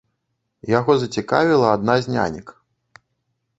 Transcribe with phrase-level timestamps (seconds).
[0.79, 2.47] Яго зацікавіла адна з нянек.